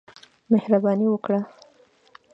[0.51, 1.39] مهرباني وکړه.